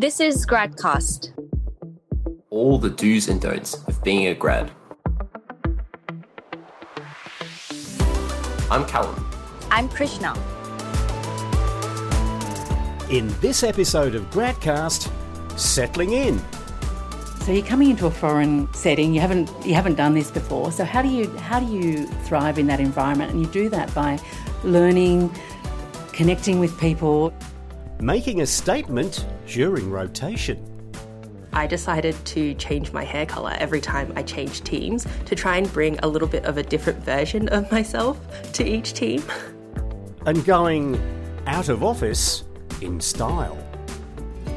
[0.00, 1.28] This is Gradcast.
[2.48, 4.70] All the do's and don'ts of being a grad.
[8.70, 9.30] I'm Callum.
[9.70, 10.32] I'm Krishna.
[13.10, 15.12] In this episode of Gradcast,
[15.58, 16.40] settling in.
[17.42, 19.12] So you're coming into a foreign setting.
[19.12, 20.72] You haven't you haven't done this before.
[20.72, 23.32] So how do you how do you thrive in that environment?
[23.32, 24.18] And you do that by
[24.64, 25.30] learning,
[26.14, 27.34] connecting with people.
[28.00, 30.64] Making a statement during rotation.
[31.52, 35.70] I decided to change my hair color every time I changed teams to try and
[35.72, 38.18] bring a little bit of a different version of myself
[38.52, 39.22] to each team.
[40.24, 41.00] And going
[41.46, 42.44] out of office
[42.80, 43.58] in style.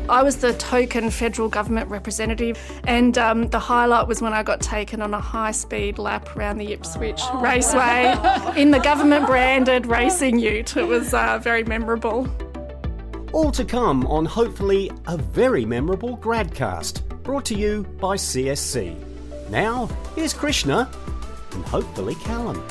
[0.09, 4.61] I was the token federal government representative, and um, the highlight was when I got
[4.61, 8.13] taken on a high speed lap around the Ipswich oh, Raceway
[8.61, 10.75] in the government branded racing ute.
[10.75, 12.29] It was uh, very memorable.
[13.33, 18.95] All to come on hopefully a very memorable Gradcast, brought to you by CSC.
[19.49, 20.87] Now, here's Krishna
[21.53, 22.63] and hopefully Callum.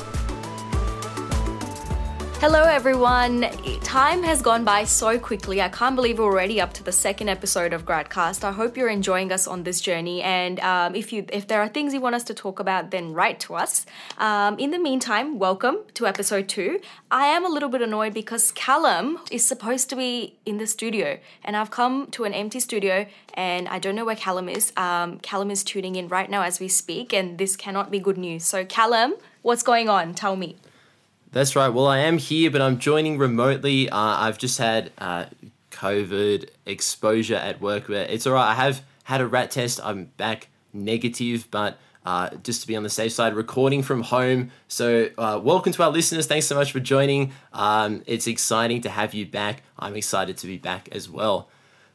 [2.43, 3.43] Hello, everyone.
[3.83, 5.61] Time has gone by so quickly.
[5.61, 8.43] I can't believe we're already up to the second episode of Gradcast.
[8.43, 10.21] I hope you're enjoying us on this journey.
[10.21, 13.13] And um, if you, if there are things you want us to talk about, then
[13.13, 13.85] write to us.
[14.17, 16.81] Um, in the meantime, welcome to episode two.
[17.09, 21.19] I am a little bit annoyed because Callum is supposed to be in the studio,
[21.45, 24.73] and I've come to an empty studio, and I don't know where Callum is.
[24.75, 28.17] Um, Callum is tuning in right now as we speak, and this cannot be good
[28.17, 28.43] news.
[28.43, 30.13] So, Callum, what's going on?
[30.13, 30.57] Tell me.
[31.33, 31.69] That's right.
[31.69, 33.89] Well, I am here, but I'm joining remotely.
[33.89, 35.25] Uh, I've just had uh,
[35.71, 37.87] COVID exposure at work.
[37.87, 38.51] But it's all right.
[38.51, 39.79] I have had a rat test.
[39.83, 44.51] I'm back negative, but uh, just to be on the safe side, recording from home.
[44.67, 46.27] So, uh, welcome to our listeners.
[46.27, 47.31] Thanks so much for joining.
[47.51, 49.63] Um, it's exciting to have you back.
[49.79, 51.49] I'm excited to be back as well.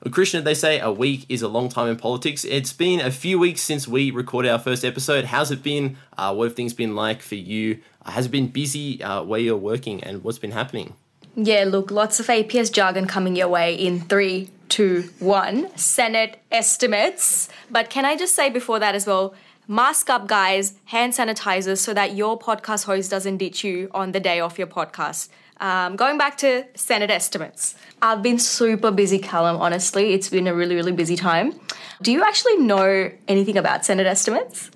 [0.04, 2.44] Well, Krishna, they say a week is a long time in politics.
[2.44, 5.26] It's been a few weeks since we recorded our first episode.
[5.26, 5.96] How's it been?
[6.16, 7.80] Uh, what have things been like for you?
[8.10, 10.94] Has been busy uh, where you're working and what's been happening?
[11.36, 15.76] Yeah, look, lots of APS jargon coming your way in three, two, one.
[15.76, 17.48] Senate estimates.
[17.70, 19.34] But can I just say before that as well?
[19.68, 24.20] Mask up, guys, hand sanitizers so that your podcast host doesn't ditch you on the
[24.20, 25.28] day of your podcast.
[25.60, 30.14] Um, going back to Senate estimates, I've been super busy, Callum, honestly.
[30.14, 31.52] It's been a really, really busy time.
[32.00, 34.70] Do you actually know anything about Senate estimates?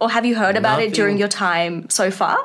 [0.00, 0.90] Or have you heard about Nothing.
[0.90, 2.38] it during your time so far?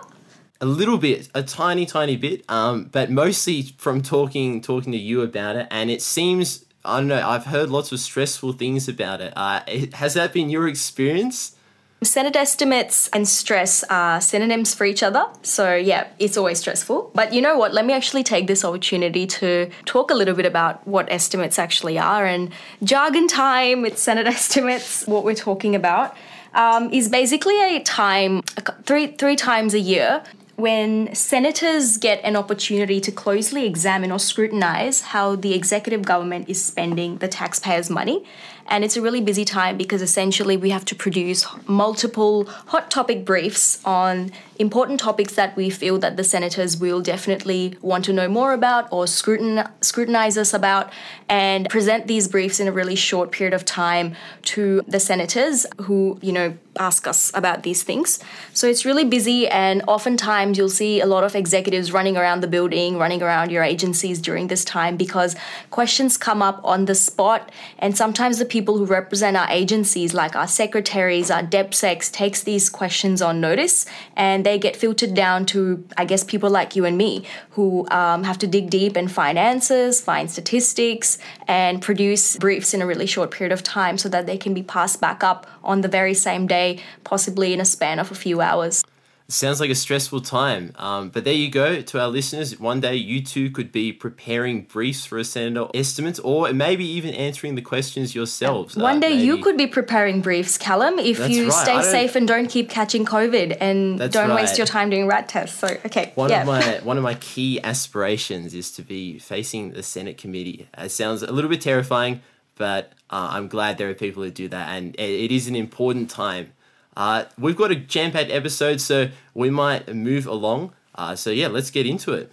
[0.62, 5.22] A little bit, a tiny, tiny bit, um, but mostly from talking talking to you
[5.22, 5.68] about it.
[5.72, 7.28] And it seems I don't know.
[7.28, 9.34] I've heard lots of stressful things about it.
[9.36, 9.62] Uh,
[9.94, 11.56] has that been your experience?
[12.02, 15.26] Senate estimates and stress are synonyms for each other.
[15.42, 17.12] So, yeah, it's always stressful.
[17.14, 17.74] But you know what?
[17.74, 22.00] Let me actually take this opportunity to talk a little bit about what estimates actually
[22.00, 22.26] are.
[22.26, 22.52] And
[22.84, 26.16] jargon time with Senate estimates, what we're talking about.
[26.52, 28.42] Um, is basically a time
[28.84, 30.24] three three times a year
[30.60, 36.64] when senators get an opportunity to closely examine or scrutinize how the executive government is
[36.64, 38.26] spending the taxpayers' money
[38.70, 43.26] and it's a really busy time because essentially we have to produce multiple hot topic
[43.26, 48.28] briefs on important topics that we feel that the senators will definitely want to know
[48.28, 50.92] more about or scrutin- scrutinize us about
[51.28, 56.20] and present these briefs in a really short period of time to the senators who,
[56.22, 58.20] you know, ask us about these things.
[58.54, 62.48] So it's really busy, and oftentimes you'll see a lot of executives running around the
[62.48, 65.36] building, running around your agencies during this time because
[65.70, 70.36] questions come up on the spot, and sometimes the people who represent our agencies, like
[70.36, 73.86] our secretaries, our DepSecs, takes these questions on notice
[74.16, 78.24] and they get filtered down to, I guess, people like you and me who um,
[78.24, 83.06] have to dig deep and find answers, find statistics, and produce briefs in a really
[83.06, 86.14] short period of time so that they can be passed back up on the very
[86.14, 86.69] same day,
[87.04, 88.84] possibly in a span of a few hours
[89.30, 90.74] sounds like a stressful time.
[90.76, 92.60] Um, but there you go to our listeners.
[92.60, 97.14] One day you too could be preparing briefs for a senator estimates or maybe even
[97.14, 98.76] answering the questions yourselves.
[98.76, 99.24] One uh, day maybe.
[99.24, 101.54] you could be preparing briefs, Callum, if That's you right.
[101.54, 104.36] stay safe and don't keep catching COVID and don't right.
[104.36, 105.58] waste your time doing rat tests.
[105.60, 106.12] So, okay.
[106.16, 106.42] One, yeah.
[106.42, 110.68] of my, one of my key aspirations is to be facing the Senate committee.
[110.78, 112.22] It sounds a little bit terrifying,
[112.56, 114.70] but uh, I'm glad there are people who do that.
[114.70, 116.54] And it, it is an important time
[117.00, 120.74] uh, we've got a jam packed episode, so we might move along.
[120.94, 122.30] Uh, so, yeah, let's get into it.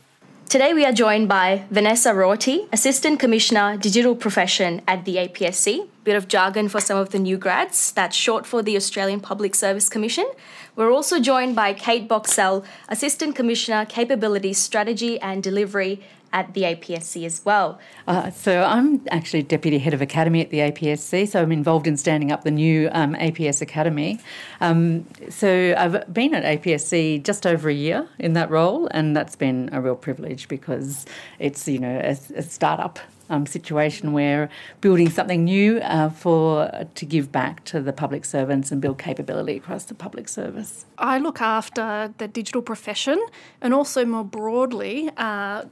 [0.49, 5.89] Today, we are joined by Vanessa Roarty, Assistant Commissioner, Digital Profession at the APSC.
[6.03, 9.55] Bit of jargon for some of the new grads, that's short for the Australian Public
[9.55, 10.27] Service Commission.
[10.75, 17.25] We're also joined by Kate Boxsell, Assistant Commissioner, Capability Strategy and Delivery at the APSC
[17.25, 17.79] as well.
[18.07, 21.97] Uh, so I'm actually deputy head of academy at the APSC, so I'm involved in
[21.97, 24.21] standing up the new um, APS Academy.
[24.61, 29.37] Um, so I've been at APSC just over a year in that role, and that's
[29.37, 31.07] been a real privilege because
[31.39, 32.99] it's you know a, a startup
[33.31, 34.49] um, situation where
[34.81, 39.57] building something new uh, for to give back to the public servants and build capability
[39.57, 40.87] across the public service.
[40.99, 43.25] I look after the digital profession
[43.61, 45.11] and also more broadly.
[45.17, 45.65] Uh,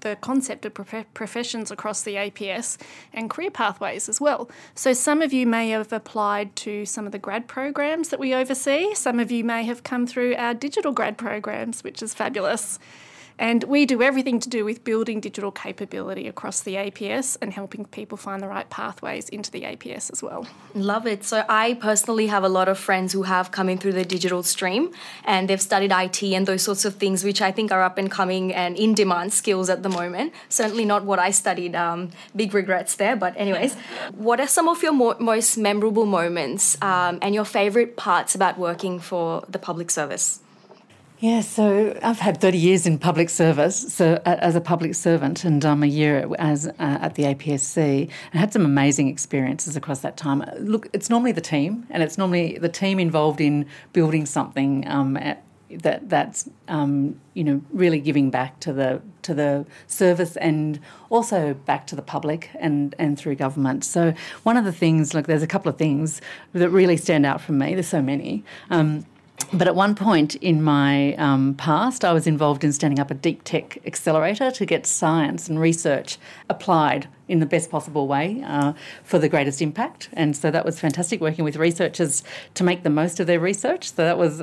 [0.00, 2.76] the concept of prof- professions across the APS
[3.12, 4.50] and career pathways as well.
[4.74, 8.34] So, some of you may have applied to some of the grad programs that we
[8.34, 8.94] oversee.
[8.94, 12.78] Some of you may have come through our digital grad programs, which is fabulous.
[13.38, 17.84] And we do everything to do with building digital capability across the APS and helping
[17.84, 20.46] people find the right pathways into the APS as well.
[20.74, 21.24] Love it.
[21.24, 24.42] So, I personally have a lot of friends who have come in through the digital
[24.42, 24.92] stream
[25.24, 28.10] and they've studied IT and those sorts of things, which I think are up and
[28.10, 30.32] coming and in demand skills at the moment.
[30.48, 31.76] Certainly not what I studied.
[31.76, 33.16] Um, big regrets there.
[33.16, 33.74] But, anyways,
[34.14, 38.58] what are some of your mo- most memorable moments um, and your favorite parts about
[38.58, 40.40] working for the public service?
[41.20, 45.64] Yeah, so I've had 30 years in public service, so as a public servant, and
[45.64, 50.16] um, a year as uh, at the APSC, and had some amazing experiences across that
[50.16, 50.44] time.
[50.60, 55.16] Look, it's normally the team, and it's normally the team involved in building something um,
[55.16, 60.78] at, that that's um, you know really giving back to the to the service and
[61.10, 63.84] also back to the public and and through government.
[63.84, 66.20] So one of the things, like, there's a couple of things
[66.52, 67.74] that really stand out for me.
[67.74, 68.44] There's so many.
[68.70, 69.04] Um,
[69.52, 73.14] but at one point in my um, past, I was involved in standing up a
[73.14, 76.18] deep tech accelerator to get science and research
[76.50, 78.72] applied in the best possible way uh,
[79.04, 80.10] for the greatest impact.
[80.12, 82.22] And so that was fantastic working with researchers
[82.54, 83.92] to make the most of their research.
[83.92, 84.42] So that was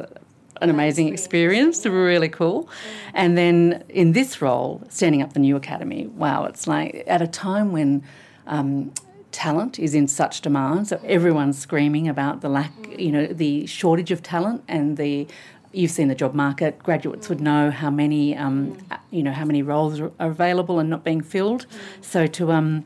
[0.61, 2.69] an amazing experience, really cool.
[3.13, 7.27] And then in this role, standing up the new academy, wow, it's like at a
[7.27, 8.03] time when
[8.47, 8.93] um,
[9.35, 10.87] talent is in such demand.
[10.87, 15.27] So everyone's screaming about the lack, you know, the shortage of talent and the.
[15.73, 16.79] You've seen the job market.
[16.79, 18.77] Graduates would know how many, um,
[19.11, 21.65] you know, how many roles are available and not being filled.
[21.99, 22.85] So to um,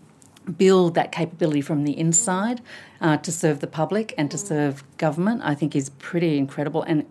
[0.57, 2.61] build that capability from the inside
[2.99, 7.05] uh, to serve the public and to serve government, I think is pretty incredible and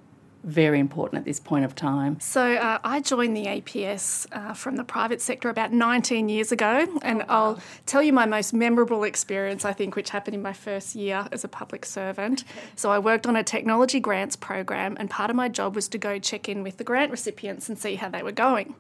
[0.49, 2.19] very important at this point of time.
[2.21, 6.87] So, uh, I joined the APS uh, from the private sector about 19 years ago,
[7.03, 7.27] and oh, wow.
[7.29, 11.29] I'll tell you my most memorable experience, I think, which happened in my first year
[11.33, 12.45] as a public servant.
[12.77, 15.99] So, I worked on a technology grants program, and part of my job was to
[15.99, 18.75] go check in with the grant recipients and see how they were going.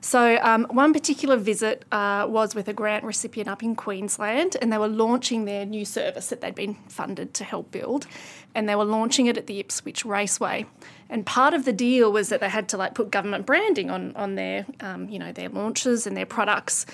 [0.00, 4.72] So, um, one particular visit uh, was with a grant recipient up in Queensland, and
[4.72, 8.06] they were launching their new service that they'd been funded to help build,
[8.54, 10.66] and they were launching it at the Ipswich Raceway.
[11.10, 14.14] And part of the deal was that they had to like put government branding on
[14.14, 16.86] on their, um, you know, their launches and their products.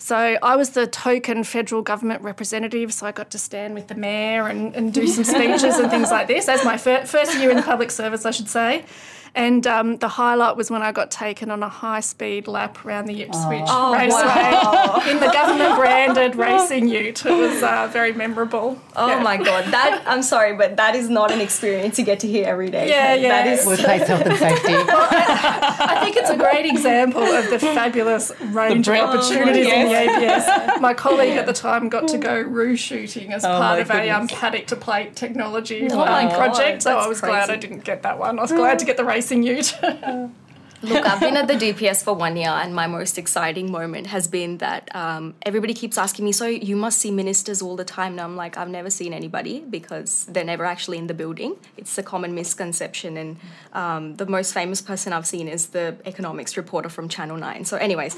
[0.00, 3.94] So I was the token federal government representative, so I got to stand with the
[3.94, 6.48] mayor and, and do some speeches and things like this.
[6.48, 8.86] As my fir- first year in the public service, I should say.
[9.34, 13.06] And um, the highlight was when I got taken on a high speed lap around
[13.06, 13.94] the Ipswich oh.
[13.94, 15.02] Raceway wow.
[15.08, 17.24] in the government branded racing ute.
[17.24, 18.80] It was uh, very memorable.
[18.96, 19.22] Oh yeah.
[19.22, 19.66] my God.
[19.72, 22.88] That I'm sorry, but that is not an experience you get to hear every day.
[22.88, 23.28] Yeah, yeah.
[23.28, 24.72] That is workplace health and safety.
[25.30, 30.08] I, think it's a great example of the fabulous range of opportunities oh, yes.
[30.08, 30.80] in the APS.
[30.80, 34.06] My colleague at the time got to go roo shooting as oh part of goodness.
[34.06, 36.82] a um, paddock to plate technology oh um, project.
[36.82, 37.32] So I was crazy.
[37.32, 38.38] glad I didn't get that one.
[38.38, 39.74] I was glad to get the racing ute.
[40.82, 44.26] Look, I've been at the DPS for one year, and my most exciting moment has
[44.26, 48.12] been that um, everybody keeps asking me, So you must see ministers all the time.
[48.12, 51.56] And I'm like, I've never seen anybody because they're never actually in the building.
[51.76, 53.16] It's a common misconception.
[53.16, 53.36] And
[53.72, 57.64] um, the most famous person I've seen is the economics reporter from Channel 9.
[57.64, 58.16] So, anyways,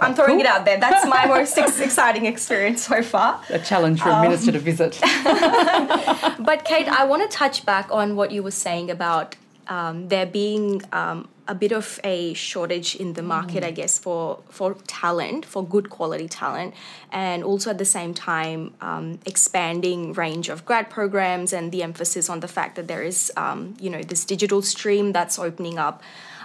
[0.00, 0.78] I'm throwing it out there.
[0.80, 3.40] That's my most ex- exciting experience so far.
[3.50, 4.98] A challenge for um, a minister to visit.
[5.02, 9.36] but, Kate, I want to touch back on what you were saying about
[9.68, 13.66] um, there being um, a bit of a shortage in the market, mm.
[13.66, 16.74] I guess, for for talent, for good quality talent,
[17.10, 22.30] and also at the same time um, expanding range of grad programs and the emphasis
[22.30, 26.02] on the fact that there is, um, you know, this digital stream that's opening up.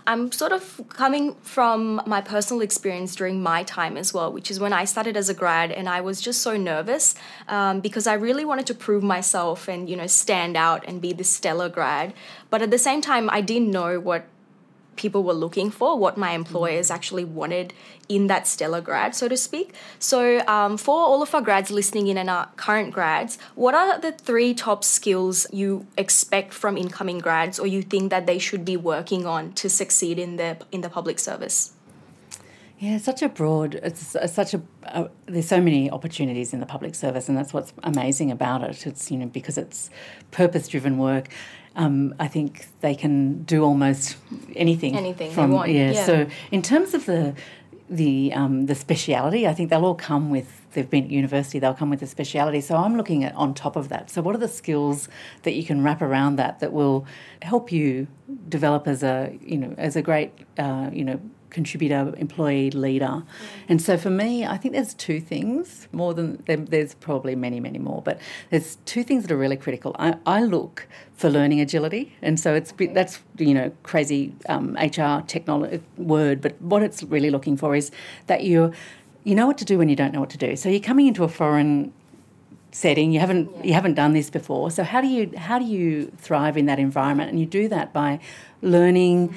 [0.07, 4.57] I'm sort of coming from my personal experience during my time as well, which is
[4.57, 7.13] when I started as a grad and I was just so nervous
[7.49, 11.11] um, because I really wanted to prove myself and, you know, stand out and be
[11.11, 12.13] the stellar grad.
[12.49, 14.25] But at the same time, I didn't know what
[14.97, 17.73] people were looking for, what my employers actually wanted
[18.09, 19.73] in that stellar grad, so to speak.
[19.99, 23.99] So, um, for all of our grads listening in and our current grads, what are
[23.99, 28.65] the three top skills you expect from incoming grads, or you think that they should
[28.65, 31.73] be working on to succeed in the in the public service?
[32.79, 33.73] Yeah, such a broad.
[33.75, 34.61] It's such a.
[34.83, 38.85] Uh, there's so many opportunities in the public service, and that's what's amazing about it.
[38.85, 39.89] It's you know because it's
[40.29, 41.29] purpose-driven work.
[41.77, 44.17] Um, I think they can do almost
[44.55, 44.95] anything.
[44.95, 45.71] Anything from, they want.
[45.71, 46.05] Yeah, yeah.
[46.05, 47.33] So in terms of the
[47.89, 50.63] the um, the speciality, I think they'll all come with.
[50.73, 51.59] They've been at university.
[51.59, 52.61] They'll come with a speciality.
[52.61, 54.09] So I'm looking at on top of that.
[54.09, 55.07] So what are the skills
[55.43, 57.05] that you can wrap around that that will
[57.41, 58.07] help you
[58.49, 61.19] develop as a you know as a great uh, you know
[61.49, 63.05] contributor, employee, leader.
[63.05, 63.25] Mm.
[63.69, 67.79] And so for me, I think there's two things more than there's probably many, many
[67.79, 69.95] more, but there's two things that are really critical.
[69.99, 75.21] I, I look for learning agility, and so it's that's you know crazy um, HR
[75.25, 77.91] technology word, but what it's really looking for is
[78.27, 78.71] that you
[79.23, 80.55] you know what to do when you don't know what to do.
[80.55, 81.93] So you're coming into a foreign
[82.71, 83.63] setting you haven't yeah.
[83.63, 86.77] you haven't done this before so how do you how do you thrive in that
[86.77, 88.19] environment and you do that by
[88.61, 89.33] learning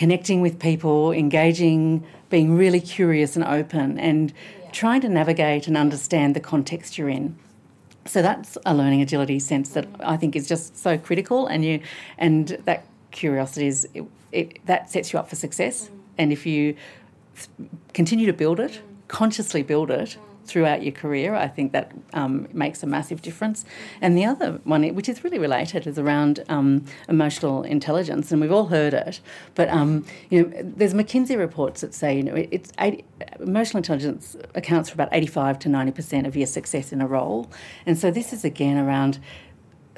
[0.00, 4.70] connecting with people, engaging, being really curious and open, and yeah.
[4.70, 7.36] trying to navigate and understand the context you're in.
[8.06, 11.80] So that's a learning agility sense that I think is just so critical, and you
[12.16, 15.76] and that curiosity is it, it, that sets you up for success.
[15.84, 15.90] Mm.
[16.16, 16.76] And if you
[17.92, 19.08] continue to build it, mm.
[19.08, 21.34] consciously build it, mm throughout your career.
[21.34, 23.64] I think that um, makes a massive difference.
[24.00, 28.52] And the other one, which is really related, is around um, emotional intelligence, and we've
[28.52, 29.20] all heard it.
[29.54, 33.04] But um, you know, there's McKinsey reports that say you know it's 80,
[33.38, 37.48] emotional intelligence accounts for about 85 to 90 percent of your success in a role,
[37.86, 39.18] and so this is again around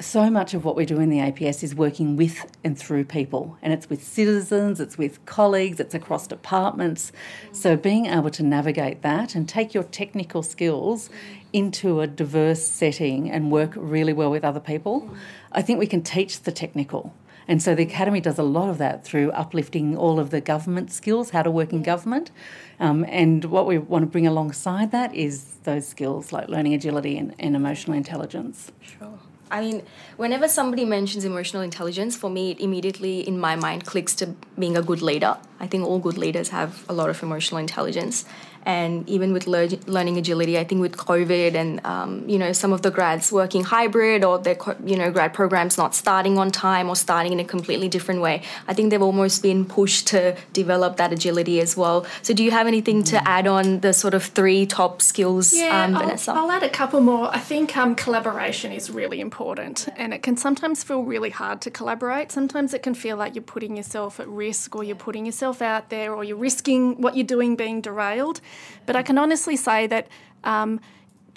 [0.03, 3.57] so much of what we do in the APS is working with and through people,
[3.61, 7.11] and it's with citizens, it's with colleagues, it's across departments.
[7.51, 11.09] So, being able to navigate that and take your technical skills
[11.51, 15.09] into a diverse setting and work really well with other people,
[15.51, 17.13] I think we can teach the technical.
[17.47, 20.91] And so the Academy does a lot of that through uplifting all of the government
[20.91, 22.31] skills, how to work in government.
[22.79, 27.17] Um, and what we want to bring alongside that is those skills like learning agility
[27.17, 28.71] and, and emotional intelligence.
[28.81, 29.19] Sure.
[29.53, 29.83] I mean,
[30.17, 34.75] whenever somebody mentions emotional intelligence, for me, it immediately in my mind clicks to being
[34.75, 35.37] a good leader.
[35.59, 38.25] I think all good leaders have a lot of emotional intelligence
[38.63, 42.73] and even with lear- learning agility i think with covid and um, you know some
[42.73, 46.89] of the grads working hybrid or their you know grad programs not starting on time
[46.89, 50.97] or starting in a completely different way i think they've almost been pushed to develop
[50.97, 52.05] that agility as well.
[52.21, 53.23] So do you have anything to mm.
[53.25, 56.31] add on the sort of three top skills yeah, um, Vanessa?
[56.31, 57.33] I'll, I'll, add a couple more.
[57.33, 61.71] I think um, collaboration is really important and it can sometimes feel really hard to
[61.71, 62.31] collaborate.
[62.31, 65.89] Sometimes it can feel like you're putting yourself at risk or you're putting yourself out
[65.89, 68.41] there or you're risking what you're doing being derailed
[68.85, 70.07] but I can honestly say that
[70.43, 70.79] um,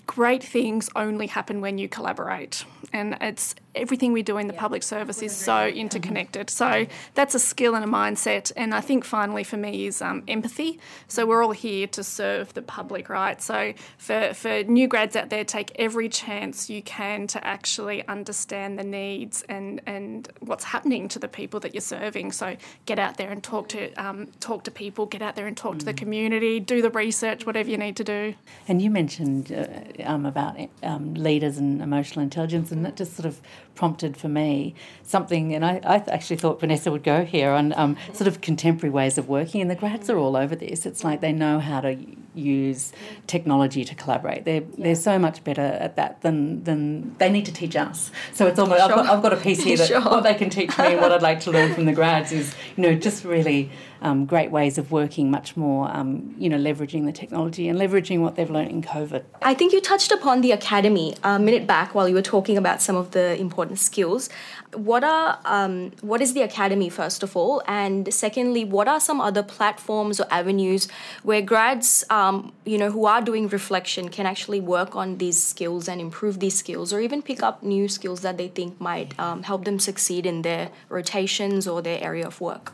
[0.06, 2.64] great things only happen when you collaborate.
[2.92, 4.60] And it's everything we do in the yeah.
[4.60, 6.50] public service is so interconnected.
[6.50, 8.52] So that's a skill and a mindset.
[8.56, 10.80] And I think finally for me is um, empathy.
[11.08, 13.40] So we're all here to serve the public, right?
[13.40, 18.78] So for, for new grads out there, take every chance you can to actually understand
[18.78, 22.32] the needs and, and what's happening to the people that you're serving.
[22.32, 22.56] So
[22.86, 25.76] get out there and talk to um, talk to people, get out there and talk
[25.76, 25.78] mm.
[25.80, 25.98] to the mm.
[25.98, 28.34] community, do the research, whatever you need to do.
[28.68, 33.26] And you mentioned uh, um, about um, leaders and emotional intelligence, and that just sort
[33.26, 33.40] of
[33.76, 37.96] prompted for me something, and I, I actually thought Vanessa would go here on um,
[38.12, 40.86] sort of contemporary ways of working, and the grads are all over this.
[40.86, 41.96] It's like they know how to
[42.34, 42.92] use
[43.26, 44.44] technology to collaborate.
[44.44, 44.76] They're yeah.
[44.78, 48.10] they're so much better at that than than they need to teach us.
[48.32, 48.90] So it's almost sure.
[48.90, 50.00] I've, got, I've got a piece here that sure.
[50.00, 52.54] what they can teach me and what I'd like to learn from the grads is
[52.76, 53.70] you know just really
[54.02, 58.20] um, great ways of working, much more, um, you know, leveraging the technology and leveraging
[58.20, 59.24] what they've learned in COVID.
[59.42, 62.82] I think you touched upon the academy a minute back while you were talking about
[62.82, 64.28] some of the important skills.
[64.74, 69.20] What are um, what is the academy first of all, and secondly, what are some
[69.20, 70.88] other platforms or avenues
[71.22, 75.88] where grads, um, you know, who are doing reflection can actually work on these skills
[75.88, 79.42] and improve these skills, or even pick up new skills that they think might um,
[79.44, 82.72] help them succeed in their rotations or their area of work.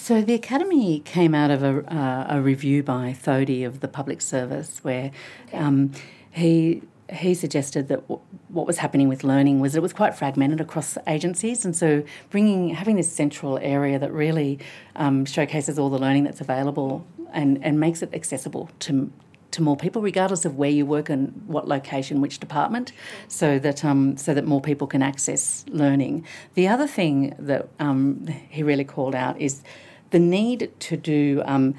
[0.00, 4.22] So the Academy came out of a, uh, a review by Thodey of the public
[4.22, 5.10] service where
[5.52, 5.90] um,
[6.30, 10.60] he he suggested that w- what was happening with learning was it was quite fragmented
[10.60, 14.60] across agencies, and so bringing having this central area that really
[14.94, 19.10] um, showcases all the learning that's available and and makes it accessible to
[19.50, 22.92] to more people, regardless of where you work and what location, which department,
[23.26, 26.24] so that um, so that more people can access learning.
[26.54, 29.62] The other thing that um, he really called out is
[30.10, 31.74] the need to do um,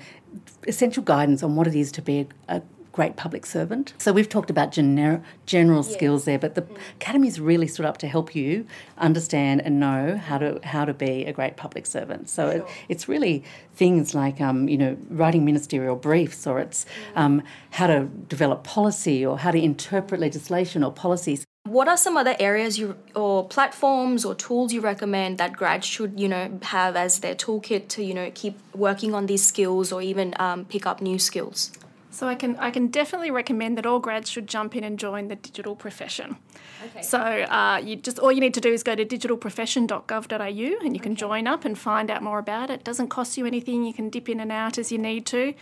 [0.68, 3.94] essential guidance on what it is to be a, a great public servant.
[3.98, 6.78] So we've talked about gener- general skills there, but the mm.
[7.00, 8.66] academy's really stood up to help you
[8.98, 12.30] understand and know how to how to be a great public servant.
[12.30, 12.60] So sure.
[12.60, 13.44] it, it's really
[13.76, 17.22] things like um, you know writing ministerial briefs, or it's mm.
[17.22, 21.46] um, how to develop policy, or how to interpret legislation or policies.
[21.64, 26.20] What are some other areas you or platforms or tools you recommend that grads should
[26.20, 30.02] you know have as their toolkit to you know keep working on these skills or
[30.02, 31.72] even um, pick up new skills?
[32.12, 35.28] So I can I can definitely recommend that all grads should jump in and join
[35.28, 36.38] the digital profession.
[36.84, 37.04] Okay.
[37.04, 41.00] So uh, you just all you need to do is go to digitalprofession.gov.au and you
[41.00, 41.20] can okay.
[41.20, 42.80] join up and find out more about it.
[42.80, 42.84] it.
[42.84, 43.86] Doesn't cost you anything.
[43.86, 45.54] You can dip in and out as you need to.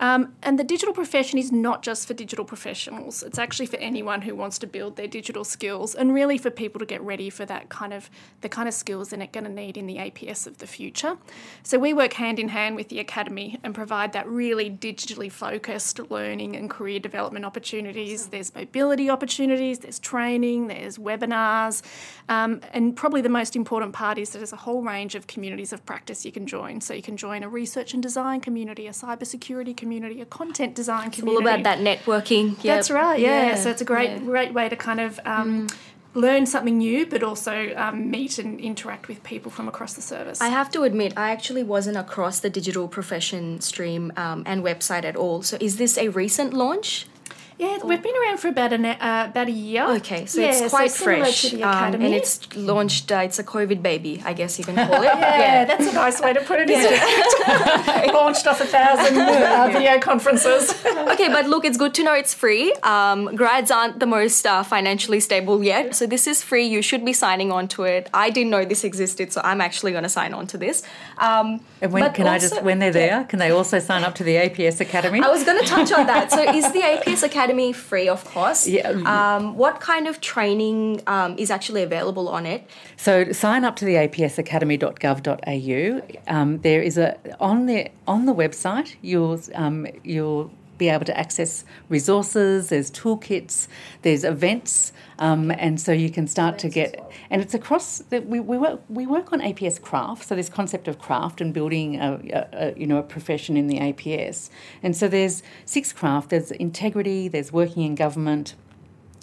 [0.00, 4.22] Um, and the digital profession is not just for digital professionals, it's actually for anyone
[4.22, 7.44] who wants to build their digital skills and really for people to get ready for
[7.46, 8.10] that kind of
[8.40, 11.16] the kind of skills they're going to need in the APS of the future.
[11.62, 16.00] So we work hand in hand with the academy and provide that really digitally focused
[16.10, 18.26] learning and career development opportunities.
[18.26, 21.82] There's mobility opportunities, there's training, there's webinars,
[22.28, 25.72] um, and probably the most important part is that there's a whole range of communities
[25.72, 26.80] of practice you can join.
[26.80, 30.74] So you can join a research and design community, a cybersecurity community community, a content
[30.74, 31.46] design it's community.
[31.46, 32.46] all about that networking.
[32.50, 32.62] Yep.
[32.62, 33.18] That's right.
[33.20, 33.48] Yeah.
[33.48, 33.54] yeah.
[33.62, 34.18] So it's a great yeah.
[34.18, 35.20] great way to kind of.
[35.24, 35.76] Um, mm.
[36.16, 40.40] Learn something new, but also um, meet and interact with people from across the service.
[40.40, 45.04] I have to admit, I actually wasn't across the digital profession stream um, and website
[45.04, 45.42] at all.
[45.42, 47.08] So, is this a recent launch?
[47.56, 49.88] Yeah, we've been around for about an uh, about a year.
[49.96, 53.12] Okay, so yeah, it's quite so fresh, um, and it's launched.
[53.12, 55.04] Uh, it's a COVID baby, I guess you can call it.
[55.04, 56.68] yeah, yeah, that's a nice way to put it.
[56.68, 58.10] Yeah.
[58.12, 60.84] launched off a thousand uh, video conferences.
[60.84, 62.72] okay, but look, it's good to know it's free.
[62.82, 66.66] Um, grads aren't the most uh, financially stable yet, so this is free.
[66.66, 68.10] You should be signing on to it.
[68.12, 70.82] I didn't know this existed, so I'm actually going to sign on to this.
[71.18, 74.16] Um, and when can also, I just when they're there, can they also sign up
[74.16, 75.20] to the APS Academy?
[75.20, 76.32] I was going to touch on that.
[76.32, 78.66] So is the APS Academy Academy free of course.
[78.66, 78.88] Yeah.
[78.88, 82.66] Um, what kind of training um, is actually available on it?
[82.96, 86.34] So sign up to the apsacademy.gov.au.
[86.34, 91.18] Um, there is a on the on the website you'll um, you'll be able to
[91.18, 92.68] access resources.
[92.68, 93.68] There's toolkits.
[94.02, 94.92] There's events.
[95.18, 97.00] Um, and so you can start to get,
[97.30, 97.98] and it's across.
[97.98, 101.54] The, we, we work we work on APS craft, so this concept of craft and
[101.54, 104.50] building a, a, a, you know a profession in the APS.
[104.82, 106.30] And so there's six craft.
[106.30, 107.28] There's integrity.
[107.28, 108.54] There's working in government.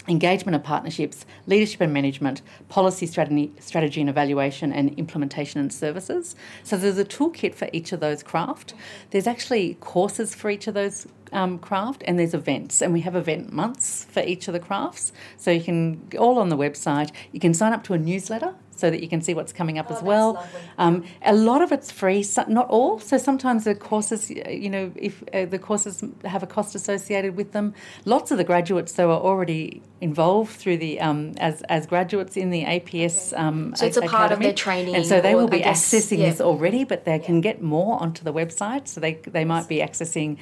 [0.08, 6.34] Engagement and partnerships, leadership and management, policy strategy, strategy and evaluation, and implementation and services.
[6.64, 8.74] So there's a toolkit for each of those craft.
[9.10, 13.14] There's actually courses for each of those um, craft, and there's events, and we have
[13.14, 15.12] event months for each of the crafts.
[15.36, 17.10] So you can all on the website.
[17.30, 19.86] You can sign up to a newsletter so that you can see what's coming up
[19.90, 20.44] oh, as well.
[20.76, 22.98] Um, a lot of it's free, not all.
[22.98, 27.52] So sometimes the courses, you know, if uh, the courses have a cost associated with
[27.52, 27.74] them.
[28.04, 32.50] Lots of the graduates, though, are already involved through the um, as as graduates in
[32.50, 33.38] the APS.
[33.38, 36.18] Um, so it's a, part of their training, and so they will be guess, accessing
[36.18, 36.30] yeah.
[36.30, 38.88] this already, but they can get more onto the website.
[38.88, 40.38] So they they might be accessing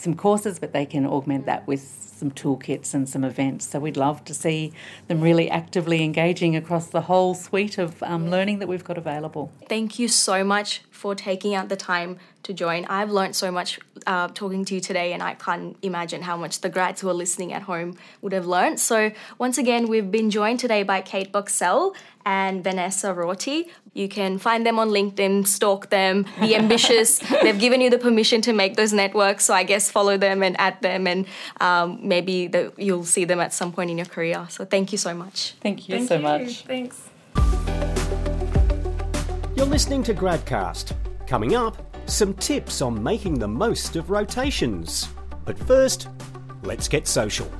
[0.00, 1.80] some courses, but they can augment that with
[2.20, 3.68] some toolkits and some events.
[3.68, 4.72] So we'd love to see
[5.08, 9.50] them really actively engaging across the whole suite of um, learning that we've got available.
[9.68, 12.84] Thank you so much for taking out the time to join.
[12.86, 16.60] I've learned so much uh, talking to you today, and I can't imagine how much
[16.60, 18.80] the grads who are listening at home would have learned.
[18.80, 23.68] So, once again, we've been joined today by Kate Boxsell and Vanessa Roarty.
[23.92, 27.18] You can find them on LinkedIn, stalk them, be ambitious.
[27.42, 30.58] They've given you the permission to make those networks, so I guess follow them and
[30.58, 31.26] add them, and
[31.60, 34.46] um, maybe the, you'll see them at some point in your career.
[34.48, 35.54] So, thank you so much.
[35.60, 36.22] Thank you thank so you.
[36.22, 36.62] much.
[36.62, 37.10] Thanks.
[39.56, 40.94] You're listening to Gradcast.
[41.26, 45.08] Coming up, some tips on making the most of rotations.
[45.44, 46.08] But first,
[46.62, 47.50] let's get social.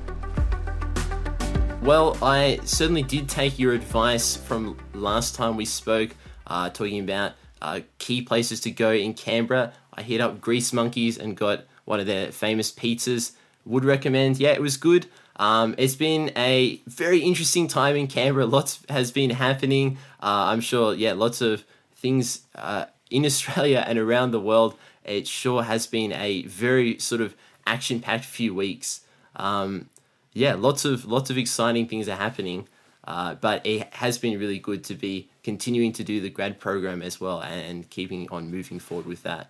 [1.81, 7.33] Well, I certainly did take your advice from last time we spoke, uh, talking about
[7.61, 9.73] uh, key places to go in Canberra.
[9.93, 13.31] I hit up Grease Monkeys and got one of their famous pizzas.
[13.65, 14.39] Would recommend.
[14.39, 15.07] Yeah, it was good.
[15.35, 18.45] Um, it's been a very interesting time in Canberra.
[18.45, 19.97] Lots has been happening.
[20.21, 20.93] Uh, I'm sure.
[20.93, 21.63] Yeah, lots of
[21.95, 24.75] things uh, in Australia and around the world.
[25.05, 27.35] It sure has been a very sort of
[27.67, 29.01] action-packed few weeks.
[29.35, 29.89] Um,
[30.33, 32.67] yeah, lots of lots of exciting things are happening.
[33.03, 37.01] Uh, but it has been really good to be continuing to do the grad program
[37.01, 39.49] as well and, and keeping on moving forward with that.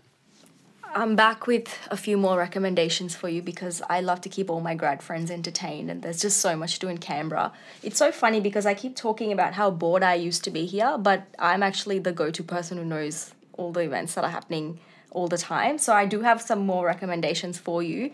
[0.93, 4.59] I'm back with a few more recommendations for you because I love to keep all
[4.59, 7.53] my grad friends entertained and there's just so much to do in Canberra.
[7.81, 10.97] It's so funny because I keep talking about how bored I used to be here,
[10.97, 14.79] but I'm actually the go to person who knows all the events that are happening
[15.11, 15.77] all the time.
[15.77, 18.11] So I do have some more recommendations for you.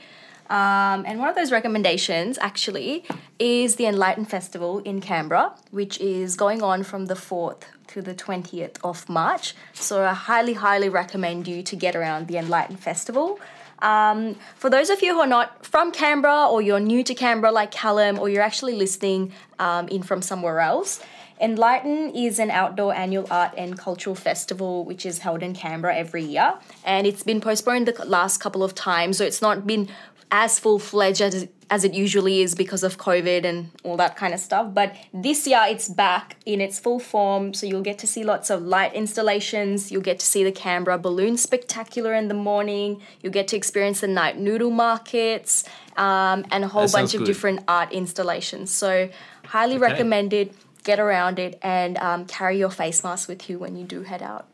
[0.49, 3.03] Um, and one of those recommendations actually
[3.37, 8.13] is the Enlighten Festival in Canberra, which is going on from the 4th to the
[8.13, 9.55] 20th of March.
[9.73, 13.39] So I highly, highly recommend you to get around the Enlighten Festival.
[13.79, 17.51] Um, for those of you who are not from Canberra or you're new to Canberra
[17.51, 21.01] like Callum or you're actually listening um, in from somewhere else,
[21.39, 26.23] Enlighten is an outdoor annual art and cultural festival which is held in Canberra every
[26.23, 29.87] year and it's been postponed the last couple of times so it's not been
[30.29, 34.33] as full fledged as, as it usually is because of COVID and all that kind
[34.33, 34.73] of stuff.
[34.73, 38.49] But this year it's back in its full form, so you'll get to see lots
[38.49, 39.89] of light installations.
[39.89, 43.01] You'll get to see the Canberra Balloon Spectacular in the morning.
[43.21, 45.63] You'll get to experience the night noodle markets
[45.95, 47.25] um, and a whole bunch of good.
[47.27, 48.69] different art installations.
[48.69, 49.09] So,
[49.45, 49.81] highly Okay.
[49.81, 50.53] recommend it.
[50.87, 54.23] Get around it and um, carry your face mask with you when you do head
[54.23, 54.47] out.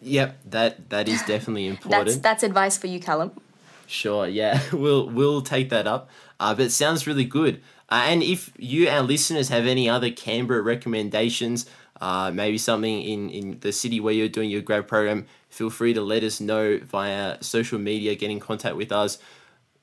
[0.00, 2.22] Yep, that that is definitely That's important.
[2.22, 3.32] that's advice for you, Callum.
[3.88, 6.08] Sure, yeah, we'll we'll take that up.
[6.38, 7.60] Uh, but it sounds really good.
[7.90, 11.66] Uh, and if you, our listeners, have any other Canberra recommendations,
[12.00, 15.92] uh, maybe something in, in the city where you're doing your grad program, feel free
[15.92, 19.18] to let us know via social media, get in contact with us.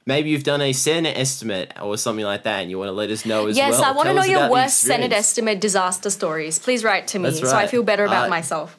[0.06, 3.10] Maybe you've done a Senate estimate or something like that, and you want to let
[3.10, 3.84] us know as Yes, well.
[3.86, 6.60] I want to know your worst Senate estimate disaster stories.
[6.60, 8.78] Please write to me That's so I feel better about Uh, myself.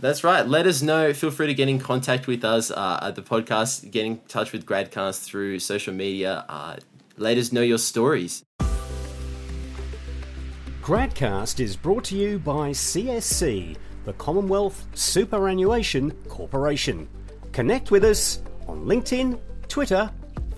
[0.00, 0.46] That's right.
[0.46, 1.12] Let us know.
[1.14, 3.88] Feel free to get in contact with us uh, at the podcast.
[3.92, 6.44] Get in touch with Gradcast through social media.
[6.48, 6.76] Uh,
[7.16, 8.42] let us know your stories.
[10.82, 17.08] Gradcast is brought to you by CSC, the Commonwealth Superannuation Corporation.
[17.52, 20.10] Connect with us on LinkedIn, Twitter,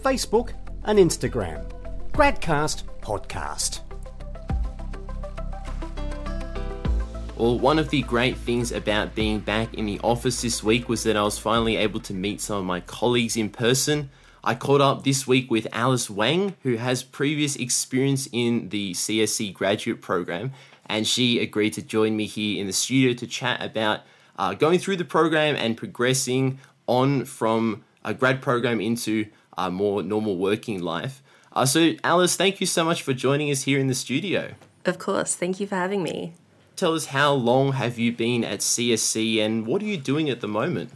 [0.07, 0.53] Facebook,
[0.85, 1.69] and Instagram.
[2.13, 3.81] Gradcast Podcast.
[7.37, 11.03] Well, one of the great things about being back in the office this week was
[11.03, 14.11] that I was finally able to meet some of my colleagues in person.
[14.45, 19.53] I caught up this week with Alice Wang, who has previous experience in the CSC
[19.55, 20.53] graduate program,
[20.89, 24.03] and she agreed to join me here in the studio to chat about
[24.39, 30.03] uh, going through the program and progressing on from a grad program into a more
[30.03, 31.23] normal working life.
[31.53, 34.53] Uh, so, Alice, thank you so much for joining us here in the studio
[34.85, 36.35] Of course, thank you for having me.
[36.77, 40.41] tell us how long have you been at CSC and what are you doing at
[40.43, 40.91] the moment?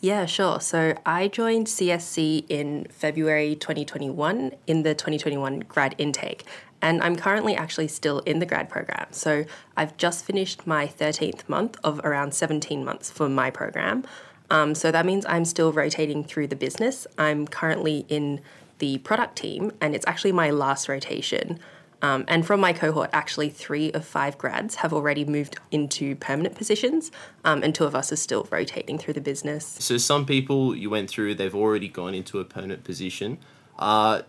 [0.00, 0.60] Yeah, sure.
[0.60, 6.44] So I joined CSC in February 2021 in the 2021 grad intake.
[6.82, 9.06] And I'm currently actually still in the grad program.
[9.10, 9.46] So
[9.78, 14.04] I've just finished my 13th month of around 17 months for my program.
[14.50, 17.06] Um, so that means I'm still rotating through the business.
[17.18, 18.40] I'm currently in
[18.78, 21.58] the product team, and it's actually my last rotation.
[22.02, 26.54] Um, and from my cohort, actually, three of five grads have already moved into permanent
[26.54, 27.10] positions,
[27.44, 29.76] um, and two of us are still rotating through the business.
[29.80, 33.38] So, some people you went through, they've already gone into a permanent position.
[33.78, 34.22] Uh,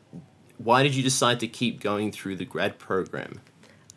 [0.58, 3.42] why did you decide to keep going through the grad program?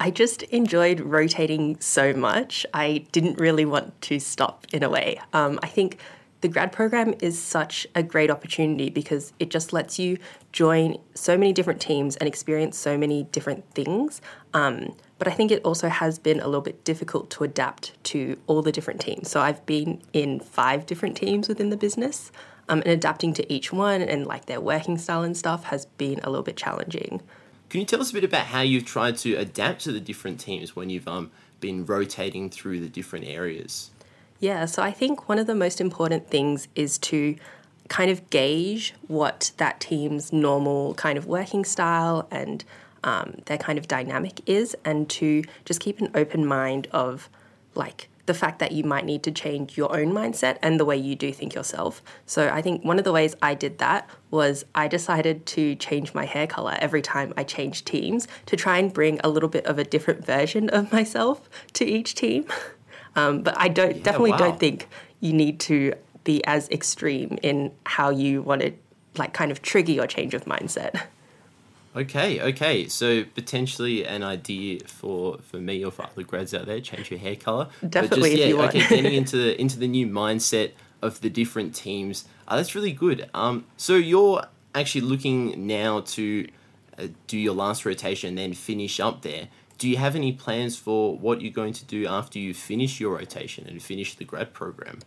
[0.03, 2.65] I just enjoyed rotating so much.
[2.73, 5.21] I didn't really want to stop in a way.
[5.35, 5.99] Um, I think
[6.41, 10.17] the grad program is such a great opportunity because it just lets you
[10.53, 14.23] join so many different teams and experience so many different things.
[14.55, 18.39] Um, but I think it also has been a little bit difficult to adapt to
[18.47, 19.31] all the different teams.
[19.31, 22.33] So I've been in five different teams within the business,
[22.71, 26.21] um, and adapting to each one and like their working style and stuff has been
[26.23, 27.21] a little bit challenging.
[27.71, 30.41] Can you tell us a bit about how you've tried to adapt to the different
[30.41, 31.31] teams when you've um,
[31.61, 33.93] been rotating through the different areas?
[34.41, 37.37] Yeah, so I think one of the most important things is to
[37.89, 42.65] kind of gauge what that team's normal kind of working style and
[43.05, 47.29] um, their kind of dynamic is, and to just keep an open mind of
[47.77, 50.97] like the fact that you might need to change your own mindset and the way
[50.97, 52.01] you do think yourself.
[52.27, 56.15] So I think one of the ways I did that was I decided to change
[56.15, 59.67] my hair color every time I changed teams to try and bring a little bit
[59.67, 62.45] of a different version of myself to each team.
[63.17, 64.37] Um, but I don't definitely wow.
[64.39, 64.87] don't think
[65.19, 68.73] you need to be as extreme in how you want to
[69.17, 71.03] like kind of trigger your change of mindset.
[71.97, 72.87] Okay, okay.
[72.87, 77.19] So potentially an idea for for me or for other grads out there, change your
[77.19, 77.69] hair color.
[77.89, 78.71] Definitely, if yeah, you want.
[78.71, 80.73] okay, getting into the into the new mindset
[81.03, 82.27] of the different teams.
[82.47, 83.29] Uh, that's really good.
[83.35, 86.47] Um, so you're actually looking now to
[86.99, 89.49] uh, do your last rotation and then finish up there.
[89.79, 93.17] Do you have any plans for what you're going to do after you finish your
[93.17, 95.01] rotation and finish the grad program?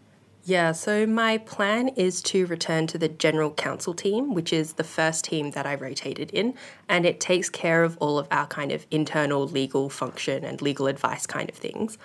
[0.46, 4.84] Yeah, so my plan is to return to the general counsel team, which is the
[4.84, 6.56] first team that I rotated in,
[6.90, 10.88] and it takes care of all of our kind of internal legal function and legal
[10.88, 11.98] advice kind of things.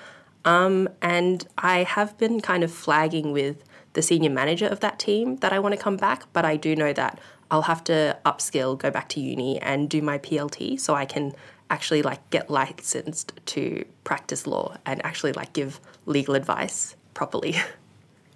[0.44, 5.38] Um, and I have been kind of flagging with the senior manager of that team
[5.38, 7.18] that I want to come back, but I do know that
[7.50, 11.34] I'll have to upskill, go back to uni, and do my PLT so I can
[11.70, 17.56] actually like get licensed to practice law and actually like give legal advice properly.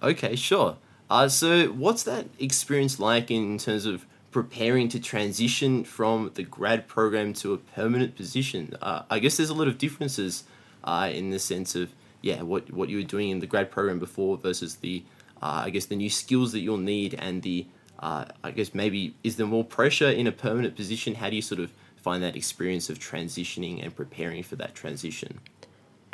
[0.02, 0.78] Okay, sure.
[1.08, 6.88] Uh, so, what's that experience like in terms of preparing to transition from the grad
[6.88, 8.74] program to a permanent position?
[8.82, 10.44] Uh, I guess there's a lot of differences
[10.82, 13.98] uh, in the sense of yeah, what what you were doing in the grad program
[13.98, 15.04] before versus the
[15.40, 17.66] uh, I guess the new skills that you'll need and the
[18.00, 21.16] uh, I guess maybe is there more pressure in a permanent position?
[21.16, 25.38] How do you sort of find that experience of transitioning and preparing for that transition?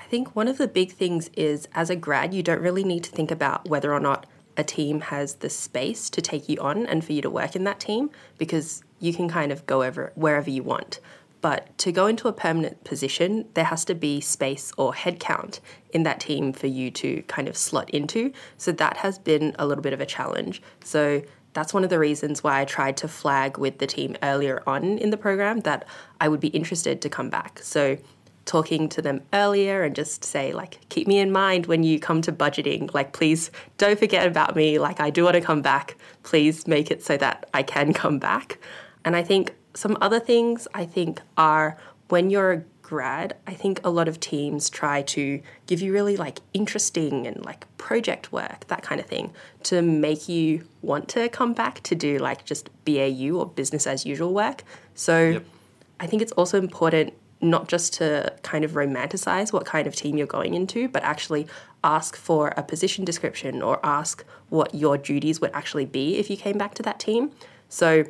[0.08, 3.04] I think one of the big things is as a grad, you don't really need
[3.04, 4.24] to think about whether or not
[4.56, 7.64] a team has the space to take you on and for you to work in
[7.64, 11.00] that team because you can kind of go over wherever you want.
[11.42, 16.04] But to go into a permanent position, there has to be space or headcount in
[16.04, 18.32] that team for you to kind of slot into.
[18.56, 20.62] So that has been a little bit of a challenge.
[20.82, 21.20] So
[21.52, 24.96] that's one of the reasons why I tried to flag with the team earlier on
[24.98, 25.86] in the program that
[26.20, 27.60] I would be interested to come back.
[27.62, 27.98] So
[28.48, 32.22] talking to them earlier and just say like keep me in mind when you come
[32.22, 32.92] to budgeting.
[32.94, 34.78] Like please don't forget about me.
[34.78, 35.96] Like I do want to come back.
[36.22, 38.58] Please make it so that I can come back.
[39.04, 41.76] And I think some other things I think are
[42.08, 46.16] when you're a grad I think a lot of teams try to give you really
[46.16, 49.30] like interesting and like project work that kind of thing
[49.64, 54.06] to make you want to come back to do like just BAU or business as
[54.06, 54.64] usual work.
[54.94, 55.44] So Yep.
[56.00, 60.16] I think it's also important not just to kind of romanticize what kind of team
[60.16, 61.46] you're going into, but actually
[61.84, 66.36] ask for a position description or ask what your duties would actually be if you
[66.36, 67.30] came back to that team.
[67.68, 68.04] So,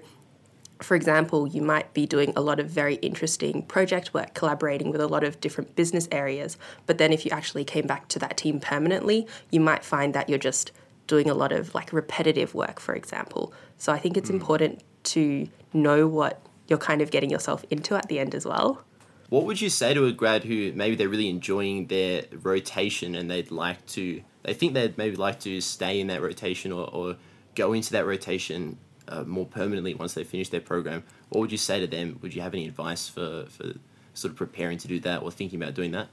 [0.80, 5.00] for example, you might be doing a lot of very interesting project work, collaborating with
[5.00, 6.56] a lot of different business areas.
[6.86, 10.28] But then, if you actually came back to that team permanently, you might find that
[10.28, 10.72] you're just
[11.06, 13.52] doing a lot of like repetitive work, for example.
[13.76, 14.36] So, I think it's hmm.
[14.36, 18.84] important to know what you're kind of getting yourself into at the end as well.
[19.28, 23.30] What would you say to a grad who maybe they're really enjoying their rotation and
[23.30, 27.16] they'd like to, they think they'd maybe like to stay in that rotation or, or
[27.54, 31.02] go into that rotation uh, more permanently once they finish their program?
[31.28, 32.18] What would you say to them?
[32.22, 33.74] Would you have any advice for, for
[34.14, 36.08] sort of preparing to do that or thinking about doing that?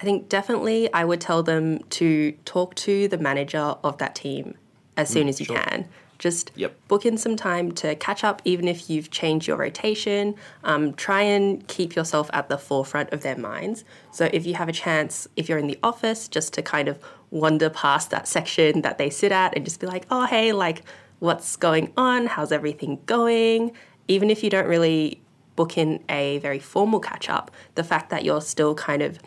[0.00, 4.54] I think definitely I would tell them to talk to the manager of that team
[4.96, 5.58] as soon as you sure.
[5.58, 5.88] can.
[6.20, 6.76] Just Yep.
[6.86, 10.36] book in some time to catch up, even if you've changed your rotation.
[10.62, 13.84] Um, try and keep yourself at the forefront of their minds.
[14.12, 16.98] So if you have a chance, if you're in the office, just to kind of
[17.30, 20.82] wander past that section that they sit at and just be like, oh, hey, like,
[21.20, 22.26] what's going on?
[22.26, 23.72] How's everything going?
[24.06, 25.20] Even if you don't really
[25.56, 29.18] book in a very formal catch up, the fact that you're still kind of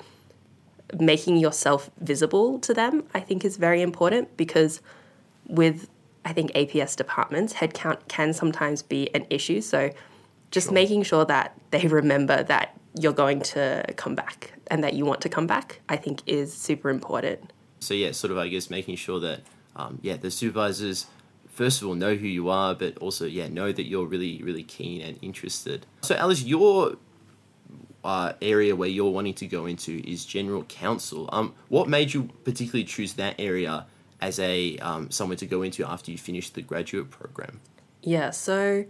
[0.99, 4.79] making yourself visible to them, I think is very important because
[5.47, 5.89] with
[6.25, 9.61] I think APS departments, headcount can sometimes be an issue.
[9.61, 9.91] So
[10.51, 15.05] just making sure that they remember that you're going to come back and that you
[15.05, 17.51] want to come back, I think is super important.
[17.79, 19.41] So yeah, sort of I guess making sure that
[19.75, 21.07] um, yeah the supervisors
[21.47, 24.63] first of all know who you are, but also yeah know that you're really really
[24.63, 25.85] keen and interested.
[26.01, 26.97] So Alice, your
[28.03, 31.29] uh, area where you're wanting to go into is general counsel.
[31.31, 33.85] Um, what made you particularly choose that area
[34.23, 37.59] as a um, somewhere to go into after you finish the graduate program?
[38.01, 38.85] Yeah, so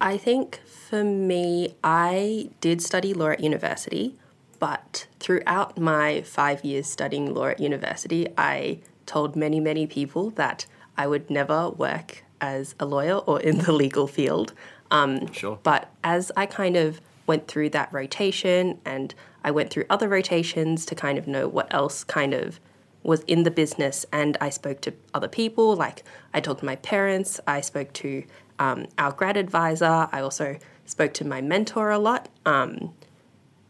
[0.00, 4.16] I think for me, I did study law at university,
[4.60, 10.66] but throughout my five years studying law at university, I told many, many people that
[10.96, 14.52] I would never work as a lawyer or in the legal field.
[14.92, 15.58] Um, Sure.
[15.62, 20.86] But as I kind of went through that rotation and I went through other rotations
[20.86, 22.60] to kind of know what else kind of
[23.08, 26.76] was in the business, and I spoke to other people, like I talked to my
[26.76, 28.22] parents, I spoke to
[28.58, 32.28] um, our grad advisor, I also spoke to my mentor a lot.
[32.44, 32.92] Um,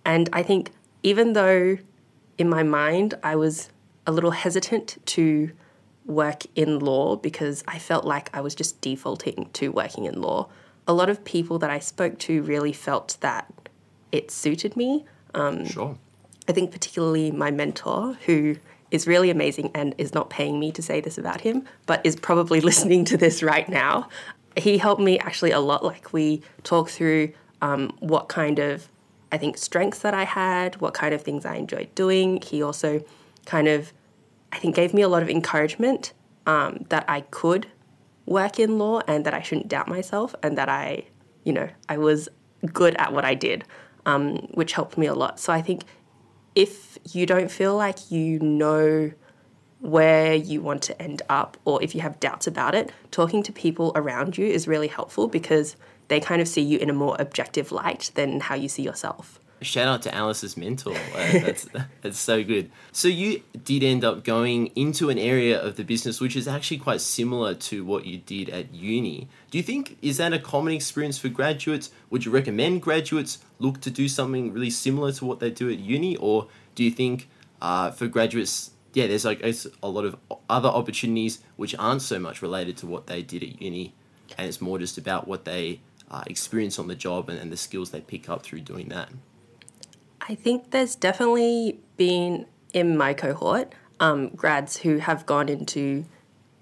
[0.04, 0.72] and I think
[1.04, 1.78] even though
[2.36, 3.70] in my mind I was
[4.08, 5.52] a little hesitant to
[6.04, 10.48] work in law because I felt like I was just defaulting to working in law,
[10.88, 13.52] a lot of people that I spoke to really felt that
[14.10, 15.04] it suited me.
[15.66, 15.96] Sure.
[16.48, 18.56] I think particularly my mentor, who
[18.90, 22.16] is really amazing and is not paying me to say this about him, but is
[22.16, 24.08] probably listening to this right now.
[24.56, 25.84] He helped me actually a lot.
[25.84, 28.88] Like we talked through um, what kind of,
[29.30, 32.40] I think, strengths that I had, what kind of things I enjoyed doing.
[32.42, 33.04] He also
[33.46, 33.92] kind of,
[34.52, 36.12] I think, gave me a lot of encouragement
[36.46, 37.66] um, that I could
[38.26, 41.04] work in law and that I shouldn't doubt myself and that I,
[41.44, 42.28] you know, I was
[42.72, 43.64] good at what I did,
[44.06, 45.40] um, which helped me a lot.
[45.40, 45.84] So I think
[46.58, 49.12] if you don't feel like you know
[49.78, 53.52] where you want to end up or if you have doubts about it, talking to
[53.52, 55.76] people around you is really helpful because
[56.08, 59.37] they kind of see you in a more objective light than how you see yourself.
[59.60, 60.94] Shout out to Alice's mentor.
[60.94, 61.68] Uh, that's
[62.02, 62.70] that's so good.
[62.92, 66.78] So you did end up going into an area of the business which is actually
[66.78, 69.28] quite similar to what you did at uni.
[69.50, 71.90] Do you think is that a common experience for graduates?
[72.10, 75.78] Would you recommend graduates look to do something really similar to what they do at
[75.78, 77.28] uni, or do you think
[77.60, 79.42] uh, for graduates, yeah, there's like
[79.82, 80.16] a lot of
[80.48, 83.94] other opportunities which aren't so much related to what they did at uni,
[84.36, 87.56] and it's more just about what they uh, experience on the job and, and the
[87.56, 89.10] skills they pick up through doing that.
[90.28, 96.04] I think there's definitely been in my cohort um, grads who have gone into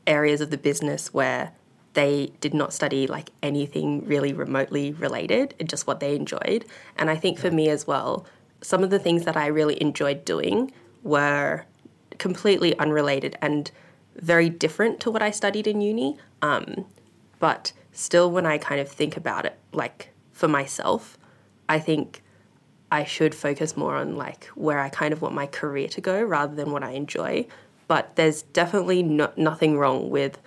[0.06, 1.50] areas of the business where
[1.94, 6.64] they did not study like anything really remotely related, just what they enjoyed.
[6.96, 8.24] And I think for me as well,
[8.62, 10.70] some of the things that I really enjoyed doing
[11.02, 11.64] were
[12.18, 13.70] completely unrelated and
[14.14, 16.18] very different to what I studied in uni.
[16.40, 16.86] Um,
[17.40, 21.18] but still, when I kind of think about it, like for myself,
[21.68, 22.22] I think
[22.90, 26.22] I should focus more on like where I kind of want my career to go
[26.22, 27.46] rather than what I enjoy.
[27.88, 30.38] But there's definitely no, nothing wrong with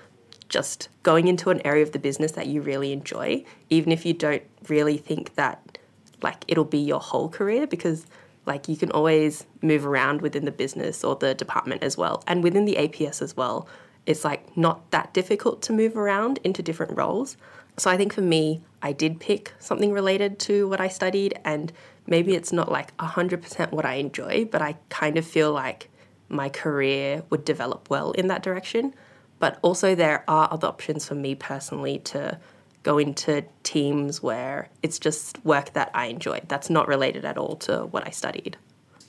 [0.48, 4.14] just going into an area of the business that you really enjoy, even if you
[4.14, 5.78] don't really think that
[6.22, 8.06] like it'll be your whole career because
[8.46, 12.24] like you can always move around within the business or the department as well.
[12.28, 13.68] And within the APS as well,
[14.06, 17.38] it's like not that difficult to move around into different roles.
[17.78, 21.72] So I think for me, I did pick something related to what I studied and
[22.10, 25.90] maybe it's not like 100% what I enjoy, but I kind of feel like
[26.28, 28.94] my career would develop well in that direction.
[29.40, 32.38] But also, there are other options for me personally to
[32.84, 36.42] go into teams where it's just work that I enjoy.
[36.48, 38.58] That's not related at all to what I studied.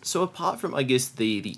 [0.02, 1.56] So, apart from, I guess, the, the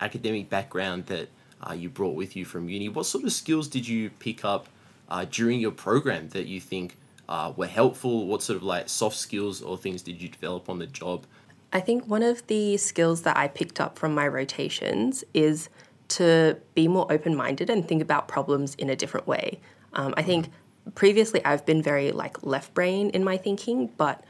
[0.00, 1.28] academic background that
[1.68, 4.68] uh, you brought with you from uni, what sort of skills did you pick up
[5.10, 6.96] uh, during your program that you think
[7.28, 8.26] uh, were helpful?
[8.26, 11.26] What sort of like soft skills or things did you develop on the job?
[11.72, 15.68] I think one of the skills that I picked up from my rotations is
[16.08, 19.60] to be more open minded and think about problems in a different way.
[19.92, 20.48] Um, I think
[20.94, 24.24] previously I've been very like left brain in my thinking, but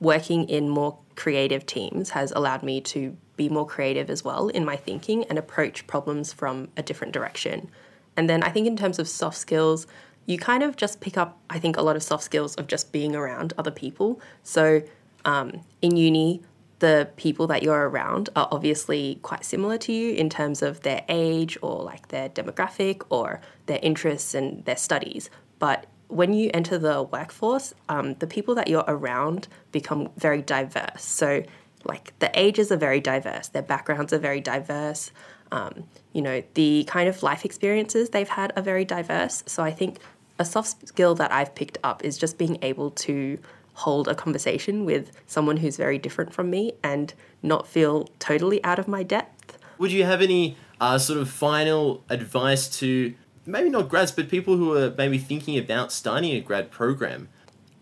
[0.00, 4.64] working in more creative teams has allowed me to be more creative as well in
[4.64, 7.68] my thinking and approach problems from a different direction.
[8.16, 9.88] And then I think in terms of soft skills,
[10.28, 12.92] you kind of just pick up, I think, a lot of soft skills of just
[12.92, 14.20] being around other people.
[14.42, 14.82] So
[15.24, 16.42] um, in uni,
[16.80, 21.02] the people that you're around are obviously quite similar to you in terms of their
[21.08, 25.30] age or like their demographic or their interests and their studies.
[25.58, 31.04] But when you enter the workforce, um, the people that you're around become very diverse.
[31.04, 31.42] So,
[31.84, 35.10] like, the ages are very diverse, their backgrounds are very diverse.
[35.50, 39.42] Um, you know, the kind of life experiences they've had are very diverse.
[39.46, 39.98] So, I think
[40.38, 43.38] a soft skill that I've picked up is just being able to
[43.74, 48.78] hold a conversation with someone who's very different from me and not feel totally out
[48.78, 49.58] of my depth.
[49.78, 53.14] Would you have any uh, sort of final advice to
[53.46, 57.28] maybe not grads, but people who are maybe thinking about starting a grad program?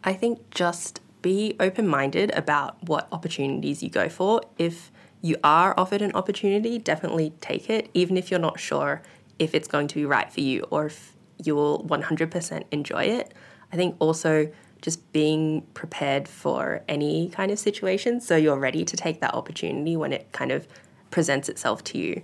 [0.05, 4.43] I think just be open minded about what opportunities you go for.
[4.59, 4.93] If
[5.23, 9.03] you are offered an opportunity, definitely take it, even if you're not sure
[9.39, 13.33] if it's going to be right for you or if you'll 100% enjoy it.
[13.73, 14.51] I think also
[14.83, 19.97] just being prepared for any kind of situation so you're ready to take that opportunity
[19.97, 20.69] when it kind of
[21.11, 22.23] presents itself to you.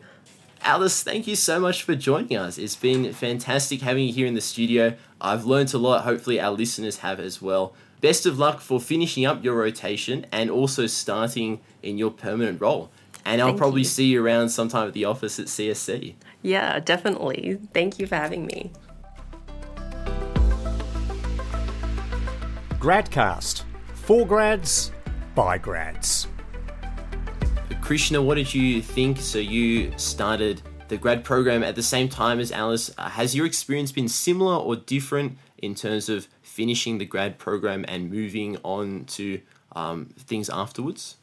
[0.65, 2.57] Alice, thank you so much for joining us.
[2.57, 4.95] It's been fantastic having you here in the studio.
[5.21, 6.05] I've learned a lot.
[6.05, 7.75] Hopefully, our listeners have as well.
[8.01, 12.93] Best of luck for finishing up your rotation and also starting in your permanent role.
[13.25, 13.87] And I'll probably you.
[13.87, 16.15] see you around sometime at the office at CSC.
[16.43, 17.59] Yeah, definitely.
[17.73, 18.73] Thank you for having me.
[22.83, 23.63] Gradcast.
[23.95, 24.91] For grads,
[25.37, 26.27] by grads.
[27.81, 29.21] Krishna, what did you think?
[29.21, 32.91] So you started the grad program at the same time as Alice.
[32.99, 37.85] Uh, has your experience been similar or different in terms of finishing the grad program
[37.87, 39.41] and moving on to
[39.77, 41.19] um, things afterwards?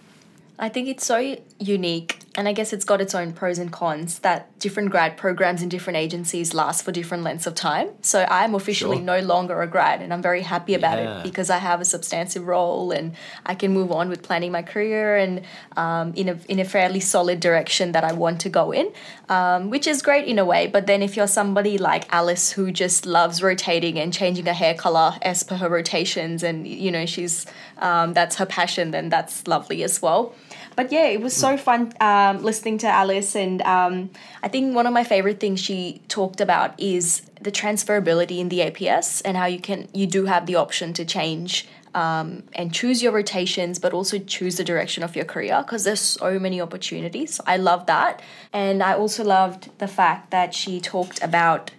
[0.59, 4.19] I think it's so unique, and I guess it's got its own pros and cons
[4.19, 7.89] that different grad programs in different agencies last for different lengths of time.
[8.01, 9.05] So I'm officially sure.
[9.05, 11.19] no longer a grad, and I'm very happy about yeah.
[11.19, 14.61] it because I have a substantive role and I can move on with planning my
[14.61, 15.41] career and
[15.75, 18.91] um, in a in a fairly solid direction that I want to go in,
[19.29, 20.67] um, which is great in a way.
[20.67, 24.75] But then if you're somebody like Alice who just loves rotating and changing her hair
[24.75, 27.45] color as per her rotations, and you know she's
[27.79, 30.35] um, that's her passion, then that's lovely as well.
[30.75, 31.93] But yeah, it was so fun.
[31.99, 34.09] Um, um, listening to Alice, and um,
[34.43, 38.59] I think one of my favorite things she talked about is the transferability in the
[38.59, 43.01] APS and how you can you do have the option to change um, and choose
[43.01, 47.39] your rotations, but also choose the direction of your career because there's so many opportunities.
[47.47, 48.21] I love that,
[48.53, 51.71] and I also loved the fact that she talked about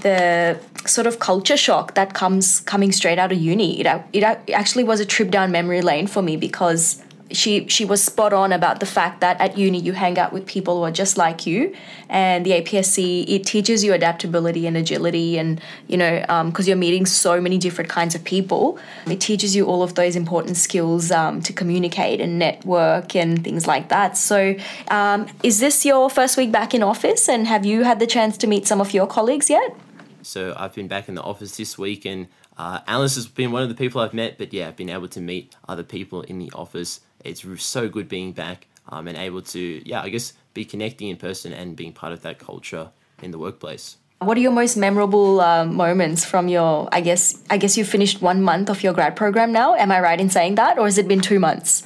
[0.00, 3.80] the sort of culture shock that comes coming straight out of uni.
[3.80, 7.02] It, it actually was a trip down memory lane for me because
[7.32, 10.46] she she was spot on about the fact that at uni you hang out with
[10.46, 11.74] people who are just like you,
[12.08, 16.76] and the APSC it teaches you adaptability and agility, and you know because um, you're
[16.76, 21.10] meeting so many different kinds of people, it teaches you all of those important skills
[21.10, 24.16] um, to communicate and network and things like that.
[24.16, 24.54] So,
[24.88, 28.36] um, is this your first week back in office, and have you had the chance
[28.38, 29.74] to meet some of your colleagues yet?
[30.22, 33.62] So I've been back in the office this week, and uh, Alice has been one
[33.62, 34.38] of the people I've met.
[34.38, 37.00] But yeah, I've been able to meet other people in the office.
[37.24, 41.16] It's so good being back um, and able to, yeah, I guess be connecting in
[41.16, 42.90] person and being part of that culture
[43.22, 43.96] in the workplace.
[44.18, 46.88] What are your most memorable uh, moments from your?
[46.92, 49.74] I guess I guess you finished one month of your grad program now.
[49.74, 51.82] Am I right in saying that, or has it been two months?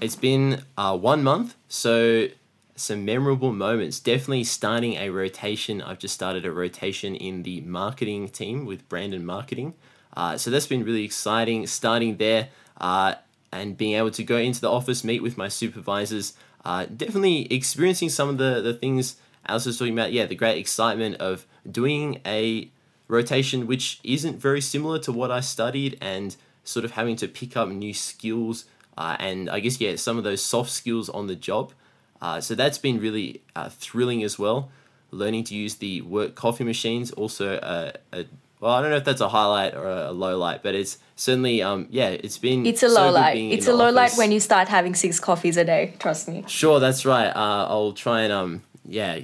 [0.00, 1.54] It's been uh, one month.
[1.68, 2.28] So
[2.74, 4.00] some memorable moments.
[4.00, 5.82] Definitely starting a rotation.
[5.82, 9.74] I've just started a rotation in the marketing team with Brand and Marketing.
[10.16, 11.66] Uh, so that's been really exciting.
[11.66, 12.48] Starting there
[12.80, 13.14] uh,
[13.60, 16.34] and being able to go into the office, meet with my supervisors.
[16.64, 20.12] Uh, definitely experiencing some of the, the things Alice was talking about.
[20.12, 22.70] Yeah, the great excitement of doing a
[23.08, 27.56] rotation which isn't very similar to what I studied and sort of having to pick
[27.56, 28.64] up new skills.
[28.98, 31.72] Uh, and I guess, yeah, some of those soft skills on the job.
[32.20, 34.70] Uh, so that's been really uh, thrilling as well.
[35.10, 38.24] Learning to use the work coffee machines, also a, a
[38.66, 41.62] well, I don't know if that's a highlight or a, low light, but it's certainly
[41.62, 43.36] um yeah, it's been it's a so low light.
[43.36, 43.94] It's a low office.
[43.94, 45.94] light when you start having six coffees a day.
[46.00, 46.42] Trust me.
[46.48, 47.28] Sure, that's right.
[47.28, 49.20] Uh, I'll try and um yeah,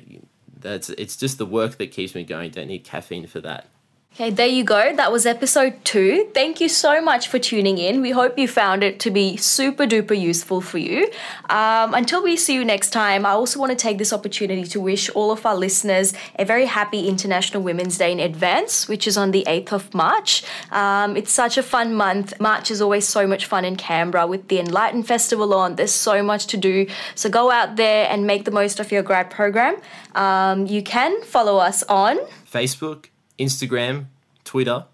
[0.60, 2.52] that's it's just the work that keeps me going.
[2.52, 3.66] Don't need caffeine for that.
[4.14, 4.94] Okay, there you go.
[4.94, 6.28] That was episode two.
[6.34, 8.02] Thank you so much for tuning in.
[8.02, 11.10] We hope you found it to be super duper useful for you.
[11.48, 14.80] Um, until we see you next time, I also want to take this opportunity to
[14.82, 19.16] wish all of our listeners a very happy International Women's Day in advance, which is
[19.16, 20.44] on the 8th of March.
[20.70, 22.38] Um, it's such a fun month.
[22.38, 25.76] March is always so much fun in Canberra with the Enlighten Festival on.
[25.76, 26.86] There's so much to do.
[27.14, 29.80] So go out there and make the most of your grad program.
[30.14, 33.06] Um, you can follow us on Facebook
[33.42, 34.06] Instagram,
[34.44, 34.86] Twitter,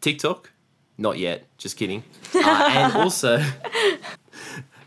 [0.00, 0.52] TikTok.
[0.98, 2.04] Not yet, just kidding.
[2.34, 3.42] Uh, and also,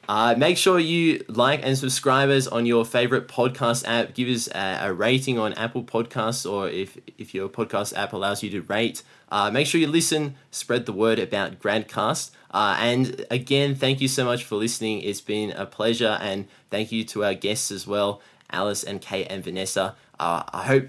[0.09, 4.15] uh, make sure you like and subscribe us on your favorite podcast app.
[4.15, 8.41] Give us a, a, rating on Apple Podcasts, or if, if your podcast app allows
[8.41, 9.03] you to rate.
[9.31, 12.31] Uh, make sure you listen, spread the word about Gradcast.
[12.49, 15.01] Uh, and again, thank you so much for listening.
[15.01, 18.19] It's been a pleasure, and thank you to our guests as well,
[18.49, 19.95] Alice and Kate and Vanessa.
[20.19, 20.87] Uh, I hope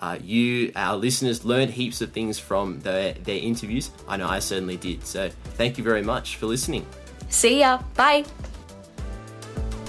[0.00, 3.90] uh, you, our listeners, learned heaps of things from their, their interviews.
[4.06, 5.04] I know I certainly did.
[5.04, 6.86] So thank you very much for listening.
[7.28, 7.82] See ya.
[7.94, 8.24] Bye.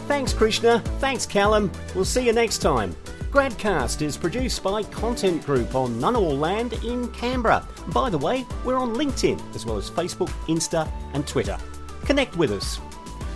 [0.08, 0.80] Thanks, Krishna.
[1.00, 1.72] Thanks, Callum.
[1.94, 2.96] We'll see you next time.
[3.32, 7.68] Gradcast is produced by Content Group on Ngunnawal land in Canberra.
[7.90, 11.58] By the way, we're on LinkedIn as well as Facebook, Insta, and Twitter.
[12.06, 12.80] Connect with us.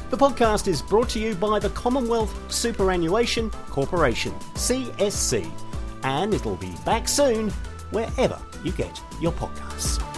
[0.09, 5.51] The podcast is brought to you by the Commonwealth Superannuation Corporation, CSC
[6.04, 7.49] and it'll be back soon
[7.91, 10.11] wherever you get your podcasts.